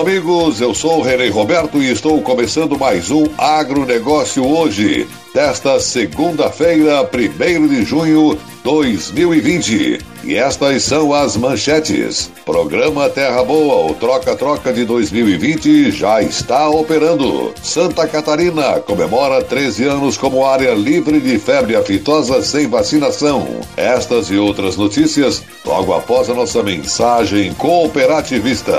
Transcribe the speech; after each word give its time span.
Amigos, 0.00 0.62
eu 0.62 0.74
sou 0.74 1.00
o 1.00 1.02
René 1.02 1.28
Roberto 1.28 1.76
e 1.76 1.90
estou 1.90 2.22
começando 2.22 2.78
mais 2.78 3.10
um 3.10 3.26
Agronegócio 3.36 4.46
hoje, 4.46 5.06
desta 5.34 5.78
segunda-feira, 5.78 7.02
1 7.02 7.68
de 7.68 7.84
junho 7.84 8.38
2020. 8.64 9.98
E 10.24 10.36
estas 10.36 10.84
são 10.84 11.12
as 11.12 11.36
manchetes. 11.36 12.30
Programa 12.46 13.10
Terra 13.10 13.44
Boa, 13.44 13.90
o 13.90 13.94
Troca-Troca 13.94 14.72
de 14.72 14.86
2020 14.86 15.90
já 15.90 16.22
está 16.22 16.66
operando. 16.70 17.52
Santa 17.62 18.08
Catarina 18.08 18.80
comemora 18.80 19.44
13 19.44 19.84
anos 19.84 20.16
como 20.16 20.46
área 20.46 20.72
livre 20.72 21.20
de 21.20 21.38
febre 21.38 21.76
aftosa 21.76 22.42
sem 22.42 22.66
vacinação. 22.66 23.46
Estas 23.76 24.30
e 24.30 24.38
outras 24.38 24.78
notícias 24.78 25.42
logo 25.62 25.92
após 25.92 26.30
a 26.30 26.34
nossa 26.34 26.62
mensagem 26.62 27.52
cooperativista. 27.52 28.78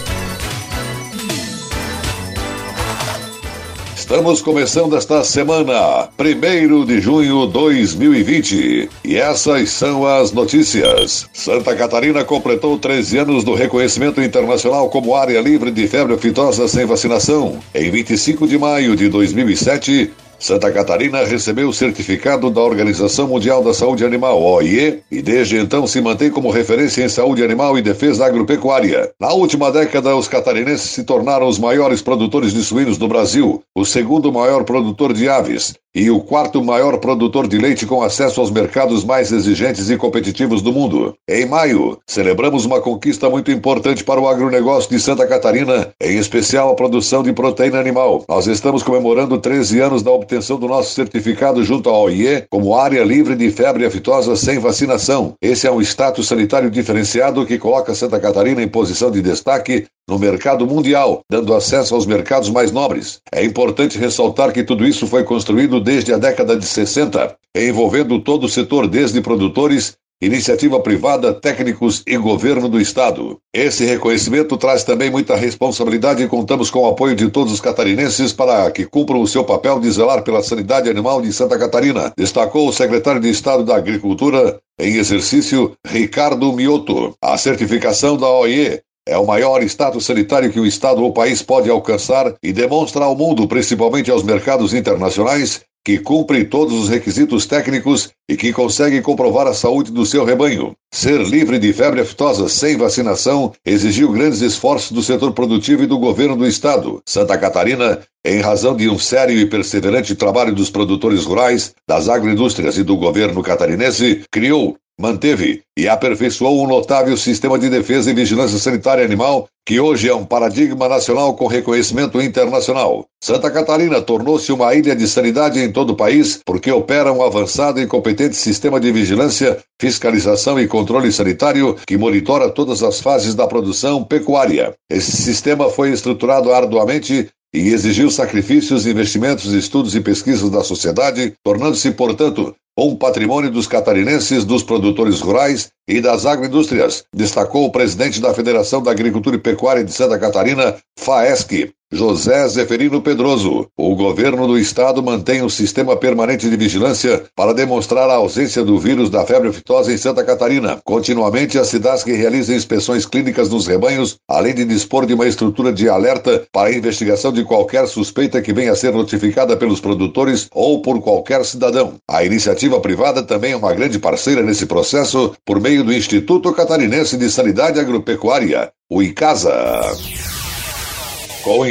Estamos 4.11 4.41
começando 4.41 4.97
esta 4.97 5.23
semana, 5.23 6.09
1 6.19 6.85
de 6.85 6.99
junho 6.99 7.47
de 7.47 7.53
2020. 7.53 8.89
E 9.05 9.15
essas 9.15 9.69
são 9.69 10.05
as 10.05 10.33
notícias. 10.33 11.29
Santa 11.31 11.73
Catarina 11.73 12.21
completou 12.25 12.77
13 12.77 13.19
anos 13.19 13.45
do 13.45 13.53
reconhecimento 13.53 14.21
internacional 14.21 14.89
como 14.89 15.15
área 15.15 15.39
livre 15.39 15.71
de 15.71 15.87
febre 15.87 16.13
aftosa 16.13 16.67
sem 16.67 16.85
vacinação. 16.85 17.57
Em 17.73 17.89
25 17.89 18.49
de 18.49 18.57
maio 18.57 18.97
de 18.97 19.07
2007, 19.07 20.11
Santa 20.41 20.71
Catarina 20.71 21.23
recebeu 21.23 21.69
o 21.69 21.73
certificado 21.73 22.49
da 22.49 22.61
Organização 22.61 23.27
Mundial 23.27 23.63
da 23.63 23.75
Saúde 23.75 24.03
Animal, 24.03 24.41
OIE, 24.41 25.03
e 25.11 25.21
desde 25.21 25.55
então 25.55 25.85
se 25.85 26.01
mantém 26.01 26.31
como 26.31 26.49
referência 26.49 27.03
em 27.03 27.09
saúde 27.09 27.43
animal 27.43 27.77
e 27.77 27.81
defesa 27.81 28.25
agropecuária. 28.25 29.11
Na 29.19 29.31
última 29.31 29.71
década, 29.71 30.15
os 30.15 30.27
catarinenses 30.27 30.89
se 30.89 31.03
tornaram 31.03 31.47
os 31.47 31.59
maiores 31.59 32.01
produtores 32.01 32.53
de 32.53 32.63
suínos 32.63 32.97
do 32.97 33.07
Brasil, 33.07 33.61
o 33.75 33.85
segundo 33.85 34.33
maior 34.33 34.63
produtor 34.63 35.13
de 35.13 35.29
aves, 35.29 35.75
e 35.93 36.09
o 36.09 36.21
quarto 36.21 36.63
maior 36.63 36.97
produtor 36.97 37.47
de 37.47 37.59
leite 37.59 37.85
com 37.85 38.01
acesso 38.01 38.41
aos 38.41 38.49
mercados 38.49 39.03
mais 39.03 39.31
exigentes 39.31 39.91
e 39.91 39.97
competitivos 39.97 40.63
do 40.63 40.73
mundo. 40.73 41.13
Em 41.29 41.45
maio, 41.45 41.99
celebramos 42.07 42.65
uma 42.65 42.81
conquista 42.81 43.29
muito 43.29 43.51
importante 43.51 44.03
para 44.03 44.19
o 44.19 44.27
agronegócio 44.27 44.89
de 44.89 44.99
Santa 44.99 45.27
Catarina, 45.27 45.93
em 46.01 46.17
especial 46.17 46.71
a 46.71 46.75
produção 46.75 47.21
de 47.21 47.31
proteína 47.31 47.79
animal. 47.79 48.23
Nós 48.27 48.47
estamos 48.47 48.81
comemorando 48.81 49.37
13 49.37 49.81
anos 49.81 50.01
da 50.01 50.09
obtenção 50.09 50.30
do 50.31 50.67
nosso 50.67 50.93
certificado 50.93 51.61
junto 51.61 51.89
à 51.89 51.99
OIE 51.99 52.45
como 52.49 52.73
área 52.73 53.03
livre 53.03 53.35
de 53.35 53.51
febre 53.51 53.85
aftosa 53.85 54.33
sem 54.37 54.59
vacinação. 54.59 55.33
Esse 55.41 55.67
é 55.67 55.71
um 55.71 55.81
status 55.81 56.25
sanitário 56.25 56.71
diferenciado 56.71 57.45
que 57.45 57.57
coloca 57.57 57.93
Santa 57.93 58.17
Catarina 58.17 58.63
em 58.63 58.67
posição 58.67 59.11
de 59.11 59.21
destaque 59.21 59.87
no 60.07 60.17
mercado 60.17 60.65
mundial, 60.65 61.21
dando 61.29 61.53
acesso 61.53 61.93
aos 61.93 62.05
mercados 62.05 62.49
mais 62.49 62.71
nobres. 62.71 63.19
É 63.33 63.43
importante 63.43 63.97
ressaltar 63.97 64.53
que 64.53 64.63
tudo 64.63 64.85
isso 64.85 65.05
foi 65.05 65.23
construído 65.25 65.81
desde 65.81 66.13
a 66.13 66.17
década 66.17 66.55
de 66.55 66.65
60, 66.65 67.35
envolvendo 67.55 68.19
todo 68.19 68.45
o 68.45 68.49
setor, 68.49 68.87
desde 68.87 69.21
produtores, 69.21 69.97
iniciativa 70.21 70.79
privada, 70.79 71.33
técnicos 71.33 72.03
e 72.05 72.15
governo 72.15 72.69
do 72.69 72.79
Estado. 72.79 73.39
Esse 73.53 73.83
reconhecimento 73.85 74.55
traz 74.55 74.83
também 74.83 75.09
muita 75.09 75.35
responsabilidade 75.35 76.21
e 76.21 76.27
contamos 76.27 76.69
com 76.69 76.79
o 76.79 76.87
apoio 76.87 77.15
de 77.15 77.29
todos 77.29 77.51
os 77.51 77.59
catarinenses 77.59 78.31
para 78.31 78.69
que 78.69 78.85
cumpram 78.85 79.21
o 79.21 79.27
seu 79.27 79.43
papel 79.43 79.79
de 79.79 79.89
zelar 79.89 80.23
pela 80.23 80.43
sanidade 80.43 80.89
animal 80.89 81.21
de 81.21 81.33
Santa 81.33 81.57
Catarina, 81.57 82.13
destacou 82.15 82.67
o 82.67 82.73
secretário 82.73 83.19
de 83.19 83.29
Estado 83.29 83.63
da 83.63 83.75
Agricultura 83.75 84.59
em 84.79 84.95
exercício, 84.97 85.73
Ricardo 85.85 86.53
Mioto. 86.53 87.15
A 87.21 87.37
certificação 87.37 88.17
da 88.17 88.29
OIE 88.29 88.81
é 89.07 89.17
o 89.17 89.25
maior 89.25 89.63
status 89.63 90.05
sanitário 90.05 90.51
que 90.51 90.59
o 90.59 90.65
Estado 90.65 91.03
ou 91.03 91.11
país 91.11 91.41
pode 91.41 91.69
alcançar 91.69 92.35
e 92.43 92.53
demonstra 92.53 93.03
ao 93.03 93.15
mundo, 93.15 93.47
principalmente 93.47 94.11
aos 94.11 94.23
mercados 94.23 94.73
internacionais, 94.73 95.61
que 95.83 95.97
cumpre 95.97 96.45
todos 96.45 96.73
os 96.73 96.89
requisitos 96.89 97.45
técnicos 97.45 98.09
e 98.29 98.37
que 98.37 98.53
consegue 98.53 99.01
comprovar 99.01 99.47
a 99.47 99.53
saúde 99.53 99.91
do 99.91 100.05
seu 100.05 100.23
rebanho. 100.23 100.75
Ser 100.93 101.21
livre 101.21 101.57
de 101.57 101.73
febre 101.73 102.01
aftosa 102.01 102.47
sem 102.47 102.77
vacinação 102.77 103.53
exigiu 103.65 104.11
grandes 104.11 104.41
esforços 104.41 104.91
do 104.91 105.01
setor 105.01 105.33
produtivo 105.33 105.83
e 105.83 105.87
do 105.87 105.97
governo 105.97 106.35
do 106.35 106.47
estado. 106.47 107.01
Santa 107.05 107.37
Catarina, 107.37 107.99
em 108.25 108.39
razão 108.39 108.75
de 108.75 108.87
um 108.87 108.99
sério 108.99 109.37
e 109.37 109.45
perseverante 109.45 110.15
trabalho 110.15 110.53
dos 110.53 110.69
produtores 110.69 111.25
rurais, 111.25 111.73
das 111.87 112.07
agroindústrias 112.07 112.77
e 112.77 112.83
do 112.83 112.95
governo 112.95 113.41
catarinense, 113.41 114.23
criou 114.31 114.77
manteve 115.01 115.63
e 115.77 115.87
aperfeiçoou 115.87 116.63
um 116.63 116.67
notável 116.67 117.17
sistema 117.17 117.57
de 117.57 117.69
defesa 117.69 118.11
e 118.11 118.13
vigilância 118.13 118.59
sanitária 118.59 119.03
animal 119.03 119.47
que 119.65 119.79
hoje 119.79 120.09
é 120.09 120.13
um 120.13 120.25
paradigma 120.25 120.87
nacional 120.87 121.35
com 121.35 121.47
reconhecimento 121.47 122.21
internacional. 122.21 123.05
Santa 123.23 123.49
Catarina 123.49 124.01
tornou-se 124.01 124.51
uma 124.51 124.73
ilha 124.75 124.95
de 124.95 125.07
sanidade 125.07 125.59
em 125.59 125.71
todo 125.71 125.91
o 125.91 125.95
país 125.95 126.39
porque 126.45 126.71
opera 126.71 127.11
um 127.11 127.23
avançado 127.23 127.79
e 127.79 127.87
competente 127.87 128.35
sistema 128.35 128.79
de 128.79 128.91
vigilância, 128.91 129.57
fiscalização 129.79 130.59
e 130.59 130.67
controle 130.67 131.11
sanitário 131.11 131.75
que 131.87 131.97
monitora 131.97 132.49
todas 132.49 132.83
as 132.83 132.99
fases 132.99 133.33
da 133.33 133.47
produção 133.47 134.03
pecuária. 134.03 134.75
Esse 134.89 135.11
sistema 135.11 135.69
foi 135.69 135.91
estruturado 135.91 136.51
arduamente 136.51 137.29
e 137.53 137.69
exigiu 137.69 138.09
sacrifícios, 138.09 138.85
investimentos, 138.85 139.51
estudos 139.53 139.95
e 139.95 140.01
pesquisas 140.01 140.49
da 140.49 140.63
sociedade, 140.63 141.33
tornando-se, 141.43 141.91
portanto, 141.91 142.55
um 142.77 142.95
patrimônio 142.95 143.51
dos 143.51 143.67
catarinenses, 143.67 144.45
dos 144.45 144.63
produtores 144.63 145.19
rurais 145.19 145.71
e 145.91 145.99
das 145.99 146.25
agroindústrias, 146.25 147.03
destacou 147.13 147.65
o 147.65 147.71
presidente 147.71 148.21
da 148.21 148.33
Federação 148.33 148.81
da 148.81 148.91
Agricultura 148.91 149.35
e 149.35 149.39
Pecuária 149.39 149.83
de 149.83 149.91
Santa 149.91 150.17
Catarina, 150.17 150.77
FAESC, 150.97 151.73
José 151.93 152.47
Zeferino 152.47 153.01
Pedroso. 153.01 153.67
O 153.77 153.93
governo 153.95 154.47
do 154.47 154.57
estado 154.57 155.03
mantém 155.03 155.43
um 155.43 155.49
sistema 155.49 155.97
permanente 155.97 156.49
de 156.49 156.55
vigilância 156.55 157.25
para 157.35 157.53
demonstrar 157.53 158.09
a 158.09 158.13
ausência 158.13 158.63
do 158.63 158.79
vírus 158.79 159.09
da 159.09 159.25
febre 159.25 159.49
aftosa 159.49 159.91
em 159.91 159.97
Santa 159.97 160.23
Catarina. 160.23 160.79
Continuamente, 160.85 161.59
as 161.59 161.67
cidades 161.67 162.01
que 162.01 162.13
realizam 162.13 162.55
inspeções 162.55 163.05
clínicas 163.05 163.49
nos 163.49 163.67
rebanhos, 163.67 164.15
além 164.25 164.55
de 164.55 164.63
dispor 164.63 165.05
de 165.05 165.13
uma 165.13 165.27
estrutura 165.27 165.73
de 165.73 165.89
alerta 165.89 166.45
para 166.53 166.69
a 166.69 166.73
investigação 166.73 167.33
de 167.33 167.43
qualquer 167.43 167.85
suspeita 167.89 168.41
que 168.41 168.53
venha 168.53 168.71
a 168.71 168.75
ser 168.75 168.93
notificada 168.93 169.57
pelos 169.57 169.81
produtores 169.81 170.47
ou 170.53 170.81
por 170.81 171.01
qualquer 171.01 171.43
cidadão. 171.43 171.95
A 172.09 172.23
iniciativa 172.23 172.79
privada 172.79 173.21
também 173.21 173.51
é 173.51 173.57
uma 173.57 173.73
grande 173.73 173.99
parceira 173.99 174.41
nesse 174.41 174.65
processo 174.65 175.33
por 175.45 175.59
meio 175.59 175.80
do 175.83 175.93
Instituto 175.93 176.53
Catarinense 176.53 177.17
de 177.17 177.29
Sanidade 177.29 177.79
Agropecuária, 177.79 178.71
o 178.89 179.01
ICASA. 179.01 179.81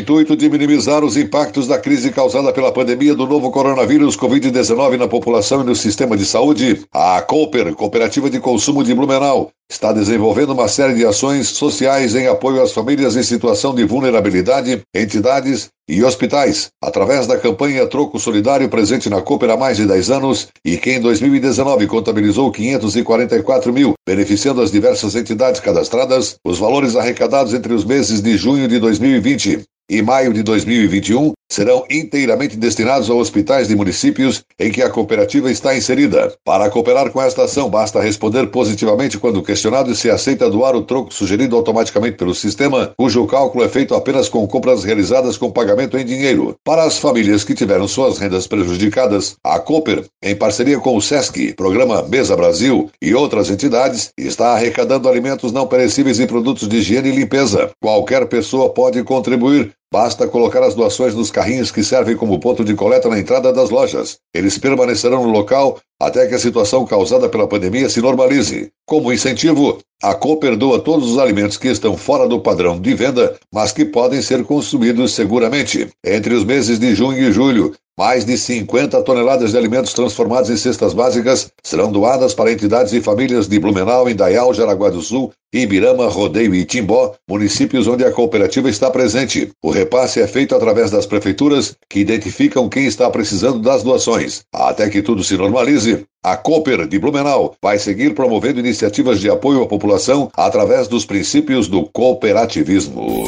Intuito 0.01 0.35
de 0.35 0.49
minimizar 0.49 1.05
os 1.05 1.15
impactos 1.15 1.67
da 1.67 1.79
crise 1.79 2.11
causada 2.11 2.55
pela 2.55 2.73
pandemia 2.73 3.15
do 3.15 3.27
novo 3.27 3.51
coronavírus 3.51 4.17
Covid-19 4.17 4.97
na 4.97 5.07
população 5.07 5.61
e 5.61 5.65
no 5.65 5.77
sistema 5.77 6.17
de 6.17 6.25
saúde, 6.25 6.87
a 6.91 7.21
Cooper, 7.21 7.75
Cooperativa 7.75 8.31
de 8.31 8.41
Consumo 8.41 8.83
de 8.83 8.95
Blumenau, 8.95 9.51
está 9.71 9.93
desenvolvendo 9.93 10.55
uma 10.55 10.69
série 10.69 10.95
de 10.95 11.05
ações 11.05 11.49
sociais 11.49 12.15
em 12.15 12.27
apoio 12.27 12.63
às 12.63 12.73
famílias 12.73 13.15
em 13.15 13.23
situação 13.23 13.75
de 13.75 13.85
vulnerabilidade, 13.85 14.81
entidades 14.95 15.69
e 15.87 16.03
hospitais, 16.03 16.71
através 16.83 17.27
da 17.27 17.37
campanha 17.37 17.87
Troco 17.87 18.19
Solidário 18.19 18.71
presente 18.71 19.11
na 19.11 19.21
Cooper 19.21 19.51
há 19.51 19.57
mais 19.59 19.77
de 19.77 19.87
10 19.87 20.11
anos 20.11 20.49
e 20.65 20.79
que 20.79 20.93
em 20.93 21.01
2019 21.01 21.87
contabilizou 21.87 22.51
544 22.51 23.71
mil, 23.71 23.93
beneficiando 24.09 24.63
as 24.63 24.73
diversas 24.73 25.15
entidades 25.15 25.61
cadastradas, 25.61 26.37
os 26.43 26.59
valores 26.59 26.97
arrecadados 26.97 27.53
entre 27.53 27.75
os 27.75 27.85
meses 27.85 28.23
de 28.23 28.39
junho 28.39 28.67
de 28.67 28.79
2020 28.79 29.61
e 29.91 30.01
maio 30.01 30.33
de 30.33 30.45
2021 30.45 31.33
serão 31.51 31.85
inteiramente 31.91 32.57
destinados 32.57 33.11
a 33.11 33.15
hospitais 33.15 33.67
de 33.67 33.75
municípios 33.75 34.45
em 34.59 34.71
que 34.71 34.83
a 34.83 34.89
cooperativa 34.89 35.51
está 35.51 35.77
inserida. 35.77 36.33
Para 36.45 36.71
cooperar 36.71 37.11
com 37.11 37.21
esta 37.21 37.43
ação, 37.43 37.69
basta 37.69 38.01
responder 38.01 38.47
positivamente 38.47 39.19
quando 39.19 39.43
questionado 39.43 39.93
se 39.97 40.09
aceita 40.09 40.49
doar 40.49 40.77
o 40.77 40.83
troco 40.83 41.13
sugerido 41.13 41.57
automaticamente 41.57 42.17
pelo 42.17 42.37
sistema, 42.37 42.93
cujo 42.97 43.27
cálculo 43.27 43.65
é 43.65 43.69
feito 43.69 43.97
apenas 43.97 44.29
com 44.29 44.47
compras 44.47 44.85
realizadas 44.85 45.37
com 45.37 45.51
pagamento 45.51 45.99
em 45.99 46.05
dinheiro. 46.05 46.55
Para 46.65 46.85
as 46.85 46.99
famílias 46.99 47.43
que 47.43 47.55
tiveram 47.55 47.89
suas 47.89 48.19
rendas 48.19 48.47
prejudicadas, 48.47 49.35
a 49.43 49.59
Cooper, 49.59 50.05
em 50.23 50.37
parceria 50.37 50.79
com 50.79 50.97
o 50.97 51.03
SESC, 51.03 51.55
Programa 51.55 52.03
Mesa 52.03 52.37
Brasil 52.37 52.89
e 53.03 53.13
outras 53.13 53.51
entidades, 53.51 54.11
está 54.17 54.53
arrecadando 54.53 55.09
alimentos 55.09 55.51
não 55.51 55.67
perecíveis 55.67 56.21
e 56.21 56.27
produtos 56.29 56.69
de 56.69 56.77
higiene 56.77 57.09
e 57.09 57.17
limpeza. 57.17 57.71
Qualquer 57.83 58.27
pessoa 58.29 58.71
pode 58.71 59.03
contribuir 59.03 59.73
Basta 59.93 60.29
colocar 60.29 60.63
as 60.63 60.77
doações 60.77 61.17
nos 61.17 61.33
carrinhos 61.33 61.73
que 61.73 61.83
servem 61.83 62.17
como 62.17 62.39
ponto 62.39 62.65
de 62.65 62.75
coleta 62.75 63.09
na 63.09 63.19
entrada 63.19 63.53
das 63.53 63.71
lojas. 63.71 64.21
Eles 64.33 64.57
permanecerão 64.57 65.25
no 65.25 65.31
local 65.31 65.81
até 66.01 66.27
que 66.27 66.35
a 66.35 66.39
situação 66.39 66.87
causada 66.87 67.29
pela 67.29 67.47
pandemia 67.47 67.91
se 67.91 68.01
normalize. 68.01 68.73
Como 68.87 69.13
incentivo, 69.13 69.79
a 70.03 70.15
Cooper 70.15 70.57
doa 70.57 70.81
todos 70.81 71.13
os 71.13 71.19
alimentos 71.19 71.59
que 71.59 71.69
estão 71.69 71.95
fora 71.97 72.27
do 72.27 72.41
padrão 72.41 72.81
de 72.81 72.95
venda, 72.95 73.37
mas 73.53 73.71
que 73.71 73.85
podem 73.85 74.23
ser 74.23 74.43
consumidos 74.45 75.13
seguramente. 75.13 75.89
Entre 76.03 76.33
os 76.33 76.43
meses 76.43 76.79
de 76.79 76.95
junho 76.95 77.29
e 77.29 77.33
julho, 77.33 77.75
mais 78.01 78.25
de 78.25 78.39
50 78.39 79.03
toneladas 79.03 79.51
de 79.51 79.59
alimentos 79.59 79.93
transformados 79.93 80.49
em 80.49 80.57
cestas 80.57 80.95
básicas 80.95 81.53
serão 81.63 81.93
doadas 81.93 82.33
para 82.33 82.51
entidades 82.51 82.95
e 82.95 83.01
famílias 83.03 83.47
de 83.47 83.59
Blumenau, 83.59 84.09
Indaial, 84.09 84.55
Jaraguá 84.55 84.89
do 84.89 85.03
Sul, 85.03 85.31
Ibirama, 85.53 86.09
Rodeio 86.09 86.55
e 86.55 86.65
Timbó, 86.65 87.15
municípios 87.29 87.87
onde 87.89 88.05
a 88.05 88.13
cooperativa 88.13 88.71
está 88.71 88.91
presente. 88.91 89.51
O 89.63 89.71
repasse 89.71 90.21
é 90.21 90.27
feito 90.27 90.55
através 90.55 90.91
das 90.91 91.05
prefeituras, 91.05 91.77
que 91.91 92.01
identificam 92.01 92.69
quem 92.69 92.87
está 92.87 93.11
precisando 93.11 93.59
das 93.59 93.83
doações. 93.83 94.45
Até 94.55 94.89
que 94.89 95.03
tudo 95.03 95.25
se 95.25 95.37
normalize, 95.37 95.90
a 96.23 96.37
Cooper 96.37 96.87
de 96.87 96.99
Blumenau 96.99 97.55
vai 97.63 97.79
seguir 97.79 98.15
promovendo 98.15 98.61
iniciativas 98.61 99.21
de 99.21 99.31
apoio 99.31 99.63
à 99.63 99.67
população 99.67 100.31
através 100.37 100.87
dos 100.87 101.05
princípios 101.05 101.67
do 101.69 101.85
cooperativismo. 101.85 103.25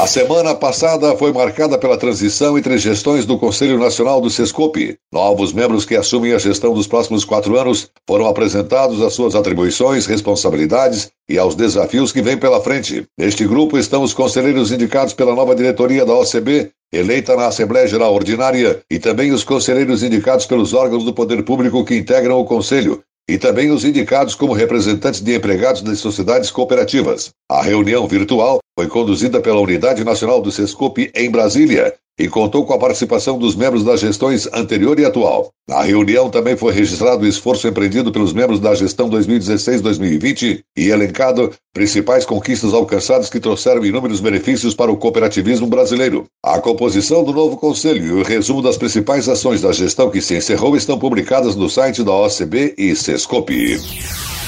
A 0.00 0.06
semana 0.06 0.54
passada 0.54 1.14
foi 1.14 1.30
marcada 1.30 1.76
pela 1.76 1.94
transição 1.94 2.56
entre 2.56 2.78
gestões 2.78 3.26
do 3.26 3.38
Conselho 3.38 3.78
Nacional 3.78 4.18
do 4.18 4.30
Sescope. 4.30 4.96
Novos 5.12 5.52
membros 5.52 5.84
que 5.84 5.94
assumem 5.94 6.32
a 6.32 6.38
gestão 6.38 6.72
dos 6.72 6.86
próximos 6.86 7.22
quatro 7.22 7.58
anos 7.58 7.90
foram 8.08 8.26
apresentados 8.26 9.02
às 9.02 9.12
suas 9.12 9.34
atribuições, 9.34 10.06
responsabilidades 10.06 11.10
e 11.28 11.36
aos 11.36 11.54
desafios 11.54 12.12
que 12.12 12.22
vêm 12.22 12.38
pela 12.38 12.62
frente. 12.62 13.06
Neste 13.18 13.46
grupo 13.46 13.76
estão 13.76 14.02
os 14.02 14.14
conselheiros 14.14 14.72
indicados 14.72 15.12
pela 15.12 15.34
nova 15.34 15.54
diretoria 15.54 16.06
da 16.06 16.14
OCB, 16.14 16.70
eleita 16.90 17.36
na 17.36 17.48
Assembleia 17.48 17.86
Geral 17.86 18.14
Ordinária, 18.14 18.80
e 18.90 18.98
também 18.98 19.32
os 19.32 19.44
conselheiros 19.44 20.02
indicados 20.02 20.46
pelos 20.46 20.72
órgãos 20.72 21.04
do 21.04 21.12
poder 21.12 21.42
público 21.42 21.84
que 21.84 21.94
integram 21.94 22.38
o 22.38 22.46
Conselho, 22.46 23.02
e 23.30 23.38
também 23.38 23.70
os 23.70 23.84
indicados 23.84 24.34
como 24.34 24.52
representantes 24.52 25.20
de 25.20 25.36
empregados 25.36 25.82
das 25.82 26.00
sociedades 26.00 26.50
cooperativas. 26.50 27.30
A 27.48 27.62
reunião 27.62 28.08
virtual 28.08 28.58
foi 28.76 28.88
conduzida 28.88 29.40
pela 29.40 29.60
Unidade 29.60 30.02
Nacional 30.02 30.42
do 30.42 30.50
Sescope 30.50 31.12
em 31.14 31.30
Brasília 31.30 31.94
e 32.20 32.28
contou 32.28 32.66
com 32.66 32.74
a 32.74 32.78
participação 32.78 33.38
dos 33.38 33.56
membros 33.56 33.82
das 33.82 33.98
gestões 33.98 34.46
anterior 34.52 35.00
e 35.00 35.06
atual. 35.06 35.50
Na 35.66 35.82
reunião 35.82 36.28
também 36.28 36.54
foi 36.54 36.74
registrado 36.74 37.24
o 37.24 37.26
esforço 37.26 37.66
empreendido 37.66 38.12
pelos 38.12 38.34
membros 38.34 38.60
da 38.60 38.74
gestão 38.74 39.08
2016-2020 39.08 40.60
e 40.76 40.88
elencado 40.88 41.50
principais 41.72 42.26
conquistas 42.26 42.74
alcançadas 42.74 43.30
que 43.30 43.40
trouxeram 43.40 43.84
inúmeros 43.84 44.20
benefícios 44.20 44.74
para 44.74 44.92
o 44.92 44.98
cooperativismo 44.98 45.66
brasileiro. 45.66 46.26
A 46.44 46.60
composição 46.60 47.24
do 47.24 47.32
novo 47.32 47.56
conselho 47.56 48.04
e 48.04 48.12
o 48.12 48.22
resumo 48.22 48.60
das 48.60 48.76
principais 48.76 49.26
ações 49.26 49.62
da 49.62 49.72
gestão 49.72 50.10
que 50.10 50.20
se 50.20 50.36
encerrou 50.36 50.76
estão 50.76 50.98
publicadas 50.98 51.56
no 51.56 51.70
site 51.70 52.04
da 52.04 52.12
OCB 52.12 52.74
e 52.76 52.94
Sescope. 52.94 54.39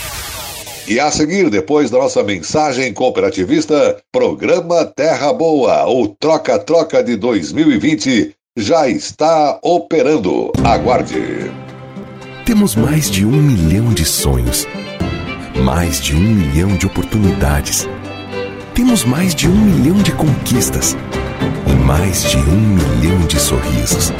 E 0.92 1.00
a 1.00 1.10
seguir, 1.10 1.48
depois 1.48 1.90
da 1.90 1.96
nossa 1.96 2.22
mensagem 2.22 2.92
cooperativista, 2.92 3.96
programa 4.12 4.84
Terra 4.84 5.32
Boa, 5.32 5.88
o 5.88 6.06
Troca-Troca 6.06 7.02
de 7.02 7.16
2020, 7.16 8.34
já 8.58 8.86
está 8.86 9.58
operando. 9.62 10.52
Aguarde. 10.62 11.50
Temos 12.44 12.76
mais 12.76 13.10
de 13.10 13.24
um 13.24 13.32
milhão 13.32 13.94
de 13.94 14.04
sonhos, 14.04 14.68
mais 15.64 15.98
de 15.98 16.14
um 16.14 16.20
milhão 16.20 16.76
de 16.76 16.84
oportunidades. 16.84 17.88
Temos 18.74 19.02
mais 19.02 19.34
de 19.34 19.48
um 19.48 19.56
milhão 19.56 19.96
de 19.96 20.12
conquistas 20.12 20.94
e 21.66 21.72
mais 21.72 22.22
de 22.24 22.36
um 22.36 22.60
milhão 22.76 23.26
de 23.26 23.40
sorrisos 23.40 24.12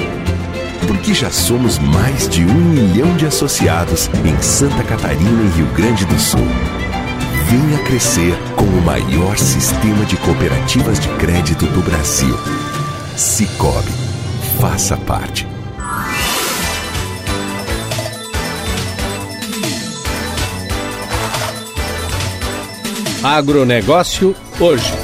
porque 0.86 1.14
já 1.14 1.30
somos 1.30 1.78
mais 1.78 2.28
de 2.28 2.44
um 2.44 2.54
milhão 2.54 3.16
de 3.16 3.26
associados 3.26 4.08
em 4.24 4.40
Santa 4.42 4.82
Catarina 4.84 5.42
e 5.42 5.56
Rio 5.56 5.66
Grande 5.74 6.04
do 6.04 6.18
Sul. 6.18 6.46
Venha 7.48 7.78
crescer 7.84 8.34
com 8.56 8.64
o 8.64 8.82
maior 8.82 9.36
sistema 9.36 10.04
de 10.04 10.16
cooperativas 10.16 10.98
de 10.98 11.08
crédito 11.16 11.66
do 11.66 11.82
Brasil. 11.82 12.36
Cicobi. 13.16 13.92
Faça 14.60 14.96
parte. 14.96 15.46
Agronegócio 23.22 24.34
hoje. 24.58 25.01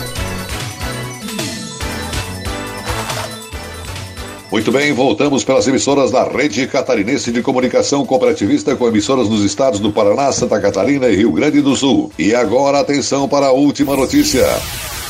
Muito 4.51 4.73
bem, 4.73 4.95
voltamos 4.95 5.45
pelas 5.45 5.69
emissoras 5.69 6.11
da 6.11 6.25
Rede 6.25 6.67
Catarinense 6.67 7.31
de 7.31 7.43
Comunicação 7.43 8.07
Cooperativista 8.07 8.75
com 8.75 8.89
emissoras 8.89 9.29
nos 9.29 9.45
estados 9.45 9.79
do 9.79 9.93
Paraná, 9.93 10.33
Santa 10.33 10.59
Catarina 10.59 11.07
e 11.07 11.17
Rio 11.17 11.33
Grande 11.33 11.61
do 11.61 11.77
Sul. 11.77 12.11
E 12.19 12.35
agora 12.35 12.81
atenção 12.81 13.29
para 13.29 13.49
a 13.49 13.53
última 13.53 13.95
notícia. 13.95 14.47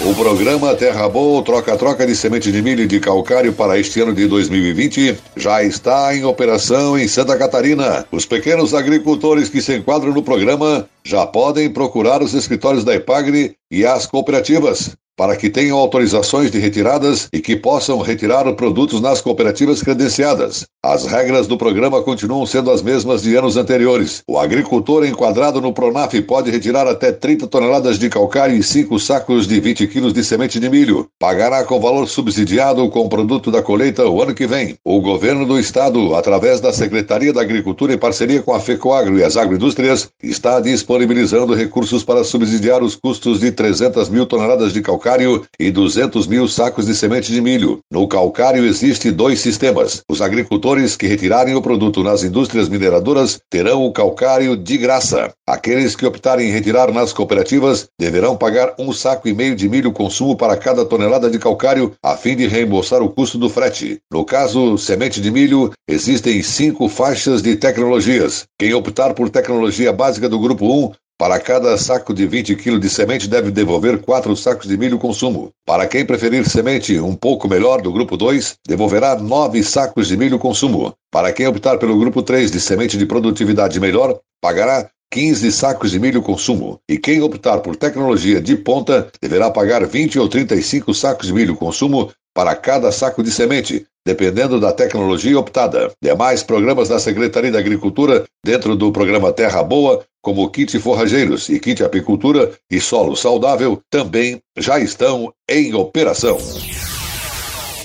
O 0.00 0.12
programa 0.12 0.74
Terra 0.74 1.08
Boa 1.08 1.40
Troca-Troca 1.44 2.04
de 2.04 2.16
Semente 2.16 2.50
de 2.50 2.60
Milho 2.60 2.82
e 2.82 2.88
de 2.88 2.98
Calcário 2.98 3.52
para 3.52 3.78
este 3.78 4.00
ano 4.00 4.12
de 4.12 4.26
2020 4.26 5.16
já 5.36 5.62
está 5.62 6.12
em 6.16 6.24
operação 6.24 6.98
em 6.98 7.06
Santa 7.06 7.38
Catarina. 7.38 8.04
Os 8.10 8.26
pequenos 8.26 8.74
agricultores 8.74 9.48
que 9.48 9.62
se 9.62 9.76
enquadram 9.76 10.12
no 10.12 10.22
programa 10.22 10.88
já 11.04 11.24
podem 11.24 11.70
procurar 11.70 12.22
os 12.22 12.34
escritórios 12.34 12.82
da 12.82 12.92
Epagre 12.92 13.54
e 13.70 13.86
as 13.86 14.04
cooperativas 14.04 14.96
para 15.18 15.36
que 15.36 15.50
tenham 15.50 15.76
autorizações 15.76 16.48
de 16.48 16.60
retiradas 16.60 17.28
e 17.32 17.40
que 17.40 17.56
possam 17.56 17.98
retirar 17.98 18.50
produtos 18.52 19.00
nas 19.00 19.20
cooperativas 19.20 19.82
credenciadas. 19.82 20.64
As 20.80 21.06
regras 21.06 21.48
do 21.48 21.58
programa 21.58 22.00
continuam 22.02 22.46
sendo 22.46 22.70
as 22.70 22.82
mesmas 22.82 23.22
de 23.22 23.34
anos 23.34 23.56
anteriores. 23.56 24.22
O 24.28 24.38
agricultor 24.38 25.04
enquadrado 25.04 25.60
no 25.60 25.72
Pronaf 25.72 26.14
pode 26.22 26.52
retirar 26.52 26.86
até 26.86 27.10
30 27.10 27.48
toneladas 27.48 27.98
de 27.98 28.08
calcário 28.08 28.56
e 28.56 28.62
5 28.62 28.96
sacos 29.00 29.48
de 29.48 29.58
20 29.58 29.88
quilos 29.88 30.12
de 30.12 30.22
semente 30.22 30.60
de 30.60 30.70
milho. 30.70 31.08
Pagará 31.18 31.64
com 31.64 31.80
valor 31.80 32.06
subsidiado 32.06 32.88
com 32.88 33.00
o 33.00 33.08
produto 33.08 33.50
da 33.50 33.60
colheita 33.60 34.08
o 34.08 34.22
ano 34.22 34.32
que 34.32 34.46
vem. 34.46 34.76
O 34.84 35.00
governo 35.00 35.44
do 35.44 35.58
estado, 35.58 36.14
através 36.14 36.60
da 36.60 36.72
Secretaria 36.72 37.32
da 37.32 37.40
Agricultura 37.40 37.92
em 37.92 37.98
parceria 37.98 38.40
com 38.40 38.54
a 38.54 38.60
FECOAGRO 38.60 39.18
e 39.18 39.24
as 39.24 39.36
agroindústrias, 39.36 40.10
está 40.22 40.60
disponibilizando 40.60 41.54
recursos 41.54 42.04
para 42.04 42.22
subsidiar 42.22 42.84
os 42.84 42.94
custos 42.94 43.40
de 43.40 43.50
300 43.50 44.08
mil 44.08 44.24
toneladas 44.24 44.72
de 44.72 44.80
calcário 44.80 45.07
calcário 45.08 45.42
e 45.58 45.70
200 45.70 46.26
mil 46.26 46.46
sacos 46.46 46.84
de 46.84 46.94
semente 46.94 47.32
de 47.32 47.40
milho. 47.40 47.80
No 47.90 48.06
calcário 48.06 48.66
existe 48.66 49.10
dois 49.10 49.40
sistemas. 49.40 50.02
Os 50.06 50.20
agricultores 50.20 50.96
que 50.96 51.06
retirarem 51.06 51.54
o 51.54 51.62
produto 51.62 52.02
nas 52.02 52.22
indústrias 52.22 52.68
mineradoras 52.68 53.40
terão 53.48 53.86
o 53.86 53.92
calcário 53.92 54.54
de 54.54 54.76
graça. 54.76 55.32
Aqueles 55.48 55.96
que 55.96 56.04
optarem 56.04 56.48
em 56.48 56.52
retirar 56.52 56.92
nas 56.92 57.10
cooperativas 57.10 57.88
deverão 57.98 58.36
pagar 58.36 58.74
um 58.78 58.92
saco 58.92 59.26
e 59.26 59.32
meio 59.32 59.56
de 59.56 59.66
milho 59.66 59.92
consumo 59.92 60.36
para 60.36 60.58
cada 60.58 60.84
tonelada 60.84 61.30
de 61.30 61.38
calcário, 61.38 61.94
a 62.02 62.14
fim 62.14 62.36
de 62.36 62.46
reembolsar 62.46 63.00
o 63.00 63.08
custo 63.08 63.38
do 63.38 63.48
frete. 63.48 64.00
No 64.12 64.26
caso 64.26 64.76
semente 64.76 65.22
de 65.22 65.30
milho, 65.30 65.72
existem 65.88 66.42
cinco 66.42 66.86
faixas 66.86 67.40
de 67.40 67.56
tecnologias. 67.56 68.44
Quem 68.58 68.74
optar 68.74 69.14
por 69.14 69.30
tecnologia 69.30 69.90
básica 69.90 70.28
do 70.28 70.38
grupo 70.38 70.66
1 70.66 70.92
para 71.18 71.40
cada 71.40 71.76
saco 71.76 72.14
de 72.14 72.28
20 72.28 72.54
kg 72.54 72.78
de 72.78 72.88
semente, 72.88 73.28
deve 73.28 73.50
devolver 73.50 73.98
4 74.00 74.36
sacos 74.36 74.68
de 74.68 74.78
milho 74.78 75.00
consumo. 75.00 75.50
Para 75.66 75.88
quem 75.88 76.06
preferir 76.06 76.48
semente 76.48 76.98
um 77.00 77.16
pouco 77.16 77.48
melhor 77.48 77.82
do 77.82 77.92
grupo 77.92 78.16
2, 78.16 78.58
devolverá 78.66 79.16
9 79.16 79.64
sacos 79.64 80.06
de 80.06 80.16
milho 80.16 80.38
consumo. 80.38 80.94
Para 81.10 81.32
quem 81.32 81.48
optar 81.48 81.76
pelo 81.76 81.98
grupo 81.98 82.22
3 82.22 82.52
de 82.52 82.60
semente 82.60 82.96
de 82.96 83.04
produtividade 83.04 83.80
melhor, 83.80 84.20
pagará 84.40 84.88
15 85.10 85.50
sacos 85.50 85.90
de 85.90 85.98
milho 85.98 86.22
consumo. 86.22 86.78
E 86.88 86.96
quem 86.96 87.20
optar 87.20 87.58
por 87.62 87.74
tecnologia 87.74 88.40
de 88.40 88.56
ponta 88.56 89.10
deverá 89.20 89.50
pagar 89.50 89.84
20 89.84 90.20
ou 90.20 90.28
35 90.28 90.94
sacos 90.94 91.26
de 91.26 91.32
milho 91.32 91.56
consumo 91.56 92.12
para 92.32 92.54
cada 92.54 92.92
saco 92.92 93.24
de 93.24 93.32
semente, 93.32 93.84
dependendo 94.08 94.58
da 94.58 94.72
tecnologia 94.72 95.38
optada. 95.38 95.92
Demais 96.02 96.42
programas 96.42 96.88
da 96.88 96.98
Secretaria 96.98 97.52
da 97.52 97.58
Agricultura, 97.58 98.24
dentro 98.42 98.74
do 98.74 98.90
programa 98.90 99.34
Terra 99.34 99.62
Boa, 99.62 100.02
como 100.22 100.48
kit 100.48 100.78
forrageiros 100.78 101.50
e 101.50 101.60
kit 101.60 101.84
apicultura 101.84 102.52
e 102.70 102.80
solo 102.80 103.14
saudável, 103.14 103.78
também 103.90 104.40
já 104.56 104.80
estão 104.80 105.30
em 105.46 105.74
operação. 105.74 106.38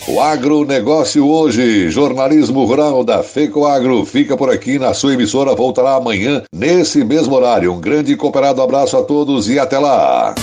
O 0.08 0.22
agronegócio 0.22 1.28
hoje, 1.28 1.90
jornalismo 1.90 2.64
rural 2.64 3.04
da 3.04 3.22
FECO 3.22 3.66
Agro, 3.66 4.06
fica 4.06 4.38
por 4.38 4.50
aqui 4.50 4.80
na 4.80 4.94
sua 4.94 5.16
emissora, 5.16 5.54
voltará 5.54 5.96
amanhã 5.96 6.42
nesse 6.56 7.04
mesmo 7.04 7.36
horário. 7.36 7.74
Um 7.74 7.82
grande 7.82 8.14
e 8.14 8.16
cooperado 8.16 8.62
abraço 8.62 8.96
a 8.96 9.04
todos 9.04 9.50
e 9.50 9.60
até 9.60 9.78
lá! 9.78 10.34